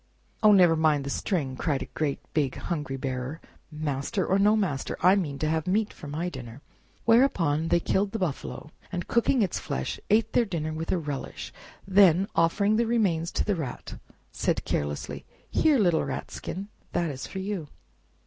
"Oh, 0.41 0.51
never 0.51 0.75
mind 0.75 1.03
the 1.03 1.11
string!" 1.11 1.55
cried 1.55 1.83
a 1.83 1.93
great 1.93 2.17
big 2.33 2.55
hungry 2.55 2.97
bearer; 2.97 3.39
master 3.71 4.25
or 4.25 4.39
no 4.39 4.55
master, 4.55 4.97
I 5.01 5.15
mean 5.15 5.37
to 5.37 5.47
have 5.47 5.67
meat 5.67 5.93
for 5.93 6.07
my 6.07 6.27
dinner!" 6.27 6.61
Whereupon 7.05 7.67
they 7.67 7.79
killed 7.79 8.11
the 8.11 8.17
buffalo, 8.17 8.71
and 8.91 9.07
cooking 9.07 9.43
its 9.43 9.59
flesh, 9.59 9.99
ate 10.09 10.33
their 10.33 10.43
dinner 10.45 10.73
with 10.73 10.91
a 10.91 10.97
relish; 10.97 11.53
then, 11.87 12.27
offering 12.35 12.77
the 12.77 12.87
remains 12.87 13.31
to 13.33 13.43
the 13.45 13.53
Rat, 13.53 13.99
said 14.31 14.65
carelessly, 14.65 15.23
"Here, 15.51 15.77
little 15.77 16.03
Rat 16.03 16.31
skin, 16.31 16.69
that 16.93 17.11
is 17.11 17.27
for 17.27 17.37
you!" 17.37 17.67